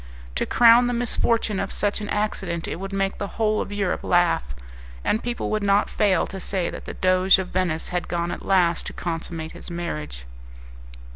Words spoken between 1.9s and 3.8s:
an accident it would make the whole of